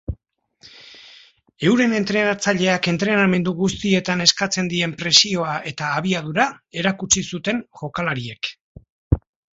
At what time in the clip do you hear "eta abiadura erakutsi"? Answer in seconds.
5.73-7.27